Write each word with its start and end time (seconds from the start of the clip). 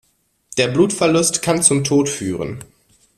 Der 0.57 0.67
Blutverlust 0.69 1.43
kann 1.43 1.61
zum 1.61 1.83
Tod 1.83 2.09
führen. 2.09 2.63